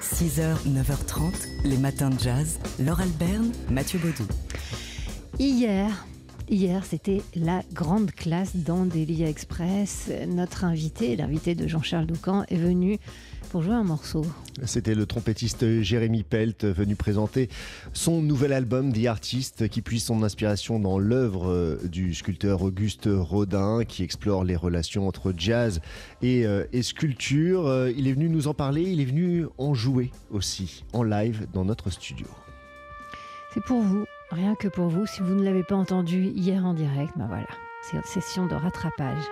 [0.00, 1.32] 6h, 9h30,
[1.64, 2.58] les matins de jazz.
[2.78, 4.26] Laure Alberne, Mathieu Baudou.
[5.38, 5.90] Hier,
[6.50, 10.10] hier, c'était la grande classe dans Delia Express.
[10.28, 12.98] Notre invité, l'invité de Jean-Charles Doucan, est venu
[13.50, 14.24] pour jouer un morceau.
[14.64, 17.48] C'était le trompettiste Jérémy Pelt venu présenter
[17.92, 23.84] son nouvel album The Artist qui puise son inspiration dans l'œuvre du sculpteur Auguste Rodin
[23.84, 25.80] qui explore les relations entre jazz
[26.22, 27.88] et, euh, et, sculpture.
[27.96, 31.64] Il est venu nous en parler, il est venu en jouer aussi en live dans
[31.64, 32.26] notre studio.
[33.54, 35.06] C'est pour vous, rien que pour vous.
[35.06, 37.48] Si vous ne l'avez pas entendu hier en direct, ben voilà,
[37.82, 39.24] c'est une session de rattrapage.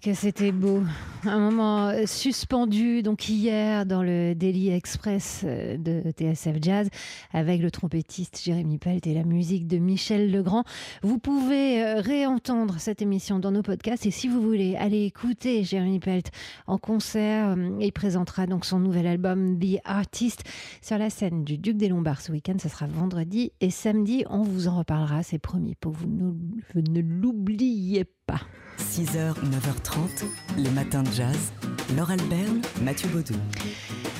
[0.00, 0.82] Que c'était beau.
[1.24, 6.88] Un moment suspendu, donc hier, dans le Daily Express de TSF Jazz,
[7.32, 10.64] avec le trompettiste Jérémy Pelt et la musique de Michel Legrand.
[11.02, 16.00] Vous pouvez réentendre cette émission dans nos podcasts et si vous voulez aller écouter Jérémy
[16.00, 16.30] Pelt
[16.66, 20.44] en concert, il présentera donc son nouvel album The Artist
[20.80, 22.56] sur la scène du Duc des Lombards ce week-end.
[22.58, 24.24] Ce sera vendredi et samedi.
[24.30, 28.40] On vous en reparlera, c'est promis, pour vous ne l'oubliez pas.
[28.80, 30.24] 6h, 9h30,
[30.56, 31.52] les matins de jazz.
[31.96, 33.34] Laure Alberne, Mathieu Baudou.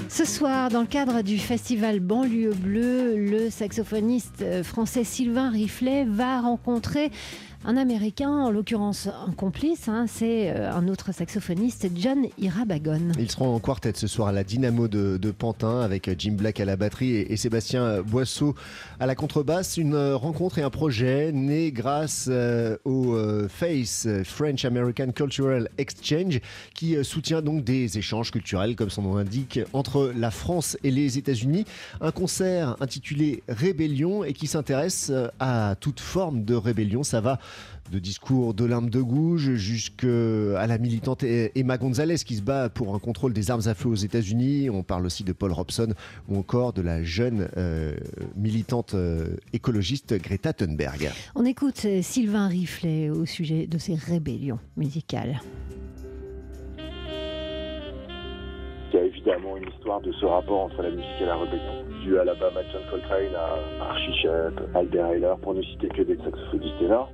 [0.08, 6.40] Ce soir, dans le cadre du festival Banlieue Bleue, le saxophoniste français Sylvain Riflet va
[6.40, 7.10] rencontrer
[7.64, 13.12] un Américain, en l'occurrence un complice, hein, c'est un autre saxophoniste, John Irabagon.
[13.18, 16.64] Ils seront en quartet ce soir à la Dynamo de, Pantin avec Jim Black à
[16.64, 18.54] la batterie et, Sébastien Boisseau
[18.98, 19.76] à la contrebasse.
[19.76, 26.40] Une rencontre et un projet né grâce euh, au euh, FACE, French American Cultural Exchange,
[26.74, 30.90] qui euh, soutient donc des échanges culturels, comme son nom l'indique, entre la France et
[30.90, 31.64] les États-Unis.
[32.00, 37.02] Un concert intitulé Rébellion et qui s'intéresse à toute forme de rébellion.
[37.02, 37.38] Ça va
[37.90, 42.98] de discours d'Olympe de Gouges jusqu'à la militante Emma Gonzalez qui se bat pour un
[42.98, 44.70] contrôle des armes à feu aux États-Unis.
[44.70, 45.94] On parle aussi de Paul Robson
[46.28, 47.94] ou encore de la jeune euh,
[48.36, 51.10] militante euh, écologiste Greta Thunberg.
[51.34, 55.40] On écoute Sylvain Riflet au sujet de ces rébellions musicales.
[58.92, 61.84] Il y a évidemment une histoire de ce rapport entre la musique et la rébellion.
[62.02, 66.78] Du Alabama John Coltrane à Archie Shepp, Albert Ayler, pour ne citer que des saxophonistes
[66.78, 67.10] ténors.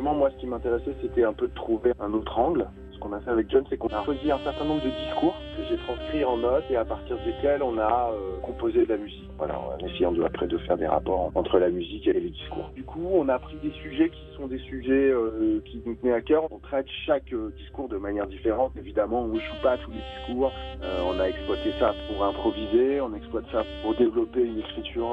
[0.00, 3.20] Moi, ce qui m'intéressait, c'était un peu de trouver un autre angle Ce qu'on a
[3.20, 6.24] fait avec John, c'est qu'on a choisi un certain nombre de discours que j'ai transcrits
[6.24, 9.30] en notes et à partir desquels on a euh, composé de la musique.
[9.38, 12.70] Voilà, en essayant de, après de faire des rapports entre la musique et les discours.
[12.74, 16.12] Du coup, on a pris des sujets qui sont des sujets euh, qui nous tenaient
[16.12, 16.44] à cœur.
[16.50, 18.72] On traite chaque euh, discours de manière différente.
[18.76, 20.52] Évidemment, on ne joue pas tous les discours.
[20.82, 25.08] on a exploité ça pour improviser, on exploite ça pour développer une écriture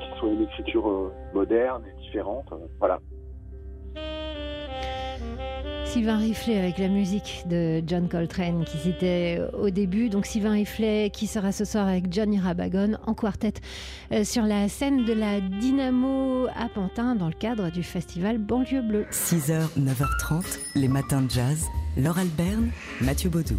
[0.00, 2.46] qui soit une écriture moderne et différente.
[2.78, 3.00] voilà.
[5.92, 10.08] Sylvain Riflet avec la musique de John Coltrane qui citait au début.
[10.08, 13.52] Donc Sylvain Riflet qui sera ce soir avec Johnny Rabagon en quartet
[14.10, 18.80] euh, sur la scène de la Dynamo à Pantin dans le cadre du festival Banlieue
[18.80, 19.04] Bleue.
[19.10, 21.66] 6h, 9h30, les matins de jazz.
[21.98, 22.70] Laure Alberne,
[23.02, 23.58] Mathieu Baudou.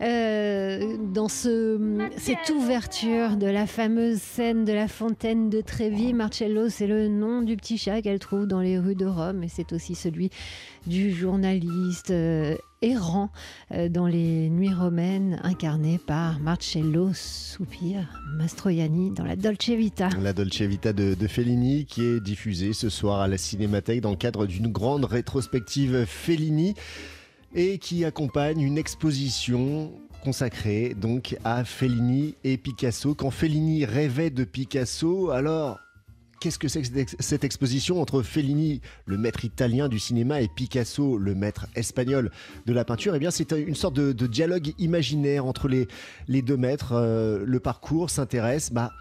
[0.00, 6.12] Euh, dans ce, cette ouverture de la fameuse scène de la fontaine de Trévi.
[6.12, 9.48] Marcello, c'est le nom du petit chat qu'elle trouve dans les rues de Rome et
[9.48, 10.30] c'est aussi celui
[10.86, 13.30] du journaliste euh, errant
[13.72, 20.10] euh, dans les nuits romaines incarné par Marcello Soupir Mastroianni dans la Dolce Vita.
[20.22, 24.10] La Dolce Vita de, de, Fellini qui est diffusée ce soir à la Cinémathèque dans
[24.10, 26.74] le cadre d'une grande rétrospective Fellini
[27.54, 29.92] et qui accompagne une exposition
[30.22, 33.14] consacrée donc à Fellini et Picasso.
[33.14, 35.78] Quand Fellini rêvait de Picasso, alors
[36.40, 36.82] qu'est-ce que c'est
[37.20, 42.30] cette exposition entre Fellini, le maître italien du cinéma, et Picasso, le maître espagnol
[42.66, 43.14] de la peinture?
[43.14, 45.88] Eh bien, c'est une sorte de, dialogue imaginaire entre les,
[46.26, 46.92] les deux maîtres.
[46.92, 48.92] Euh, le parcours s'intéresse bah,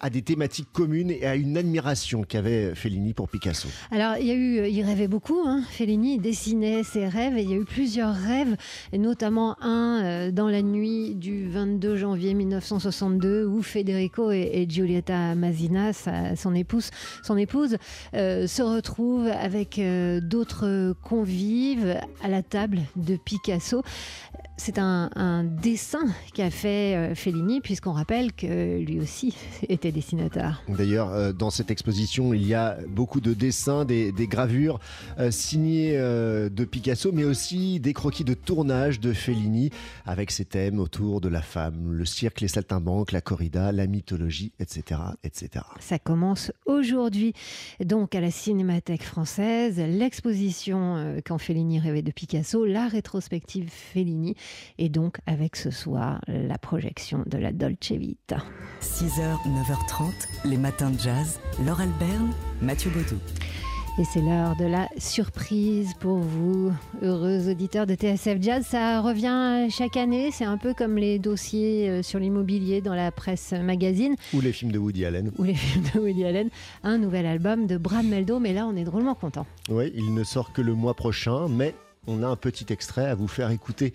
[0.00, 3.68] à des thématiques communes et à une admiration qu'avait Fellini pour Picasso.
[3.90, 5.40] Alors, il y a eu, il rêvait beaucoup.
[5.46, 5.62] Hein.
[5.70, 8.56] Fellini dessinait ses rêves et il y a eu plusieurs rêves,
[8.92, 15.92] notamment un euh, dans la nuit du 22 janvier 1962 où Federico et, Giulietta Masina,
[15.92, 16.90] son épouse,
[17.22, 17.76] son épouse,
[18.14, 23.82] euh, se retrouvent avec euh, d'autres convives à la table de Picasso.
[24.56, 29.34] C'est un, un, dessin qu'a fait Fellini, puisqu'on rappelle que lui aussi
[29.68, 30.62] était dessinateur.
[30.68, 34.80] D'ailleurs, euh, dans cette exposition, il y a beaucoup de dessins, des, gravures
[35.18, 39.70] euh, signées euh, de Picasso, mais aussi des croquis de tournage de Fellini,
[40.06, 44.52] avec ses thèmes autour de la femme, le cirque, les saltimbanques, la corrida, la mythologie,
[44.60, 45.00] etc.
[45.22, 45.64] etc.
[45.80, 47.34] Ça commence aujourd'hui,
[47.84, 54.34] donc à la Cinémathèque française, l'exposition Quand Fellini rêvait de Picasso, la rétrospective Fellini,
[54.78, 58.38] et donc avec ce soir la projection de la Dolce Vita.
[58.80, 60.12] 6h, 9h30,
[60.44, 61.40] les matins de jazz.
[61.64, 63.18] Laure Alberne, Mathieu Baudou.
[63.96, 68.66] Et c'est l'heure de la surprise pour vous, heureux auditeurs de TSF Jazz.
[68.68, 73.12] Ça revient chaque année, c'est un peu comme les dossiers euh, sur l'immobilier dans la
[73.12, 74.16] presse magazine.
[74.32, 75.30] Ou les films de Woody Allen.
[75.38, 76.48] Ou les films de Woody Allen.
[76.82, 79.46] Un nouvel album de Brad Meldo, mais là on est drôlement content.
[79.68, 81.72] Oui, il ne sort que le mois prochain, mais
[82.08, 83.92] on a un petit extrait à vous faire écouter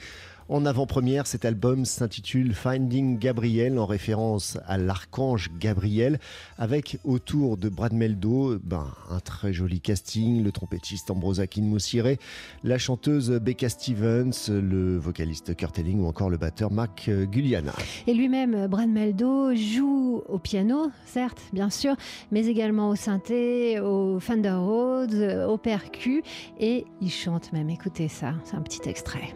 [0.49, 6.19] en avant-première, cet album s'intitule Finding Gabriel en référence à l'archange Gabriel
[6.57, 12.15] avec autour de Brad Meldo ben, un très joli casting, le trompettiste Ambrosa Kinmousire,
[12.63, 17.73] la chanteuse Becca Stevens, le vocaliste Kurt Elling ou encore le batteur Mark Guliana.
[18.07, 21.95] Et lui-même, Brad Meldo, joue au piano, certes, bien sûr,
[22.31, 26.23] mais également au synthé, au Fender Rhodes, au percu
[26.59, 27.69] et il chante même.
[27.69, 29.33] Écoutez ça, c'est un petit extrait.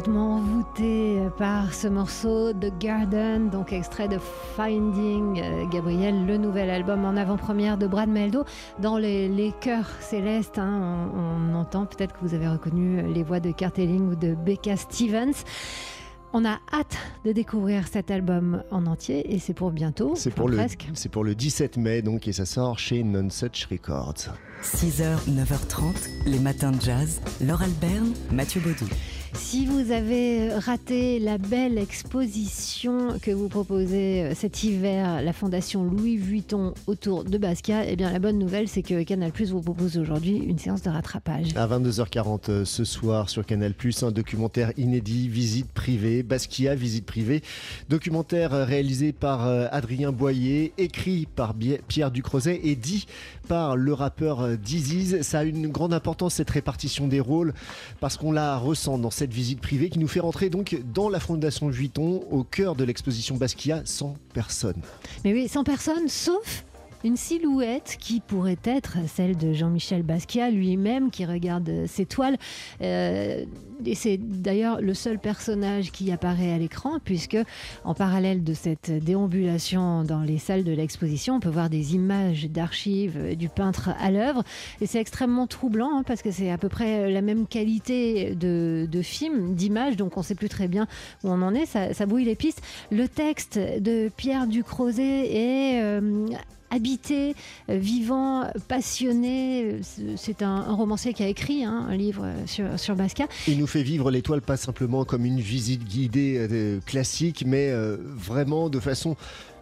[0.00, 4.16] Complètement envoûté par ce morceau The Garden, donc extrait de
[4.56, 8.44] Finding euh, Gabriel, le nouvel album en avant-première de Brad Meldo.
[8.78, 13.22] Dans les, les chœurs célestes, hein, on, on, entend peut-être que vous avez reconnu les
[13.22, 15.44] voix de Cartelling ou de Becca Stevens.
[16.32, 20.14] On a hâte de découvrir cet album en entier et c'est pour bientôt.
[20.16, 20.60] C'est pour, le,
[20.94, 24.32] c'est pour le 17 mai donc et ça sort chez Nonsuch Records.
[24.62, 27.20] 6h, 9h30, les matins de jazz.
[27.42, 28.86] Laure Alberne, Mathieu Baudou.
[29.32, 35.84] Si vous avez raté la belle exposition que vous proposez euh, cet hiver, la Fondation
[35.84, 39.60] Louis Vuitton autour de Basquiat, eh bien la bonne nouvelle c'est que Canal Plus vous
[39.60, 41.48] propose aujourd'hui une séance de rattrapage.
[41.56, 47.06] À 22h40 euh, ce soir sur Canal Plus, un documentaire inédit, visite privée, Basquiat, visite
[47.06, 47.42] privée.
[47.88, 51.54] Documentaire euh, réalisé par Adrien Boyer, écrit par
[51.88, 53.06] Pierre Ducrozet et dit
[53.48, 55.22] par le rappeur Diziz.
[55.22, 57.54] Ça a une grande importance cette répartition des rôles
[58.00, 61.20] parce qu'on la ressent dans cette visite privée qui nous fait rentrer donc dans la
[61.20, 64.80] Fondation Vuitton, au cœur de l'exposition Basquiat, sans personne.
[65.24, 66.64] Mais oui, sans personne, sauf
[67.04, 72.36] une silhouette qui pourrait être celle de Jean-Michel Basquiat lui-même qui regarde ses toiles.
[72.82, 73.44] Euh,
[73.86, 77.38] et c'est d'ailleurs le seul personnage qui apparaît à l'écran puisque
[77.84, 82.48] en parallèle de cette déambulation dans les salles de l'exposition, on peut voir des images
[82.50, 84.42] d'archives du peintre à l'œuvre.
[84.80, 88.86] Et c'est extrêmement troublant hein, parce que c'est à peu près la même qualité de,
[89.02, 90.86] film, d'image, donc on ne sait plus très bien
[91.24, 92.60] où on en est, ça, ça brouille les pistes.
[92.90, 95.82] Le texte de Pierre Ducrozet est...
[95.82, 96.26] Euh,
[96.70, 97.34] habité,
[97.68, 99.80] euh, vivant, passionné.
[100.16, 103.28] C'est un, romancier qui a écrit hein, un livre sur, sur Basquiat.
[103.48, 107.96] Il nous fait vivre l'étoile pas simplement comme une visite guidée euh, classique, mais euh,
[108.00, 109.16] vraiment de façon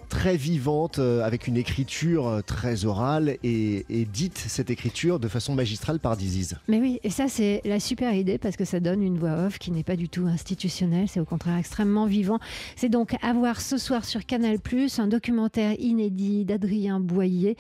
[0.08, 5.54] très vivante, euh, avec une écriture euh, très orale et, dite cette écriture de façon
[5.54, 6.56] magistrale par Diziz.
[6.66, 9.58] Mais oui, et ça c'est la super idée parce que ça donne une voix off
[9.58, 12.38] qui n'est pas du tout institutionnelle, c'est au contraire extrêmement vivant.
[12.76, 14.58] C'est donc à voir ce soir sur Canal+,
[14.98, 17.56] un documentaire inédit d'Adrien Boyer,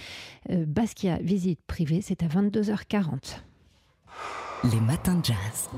[0.50, 3.40] euh, Basquiat, visite privée, c'est à 22h40.
[4.64, 5.68] Les matins de jazz.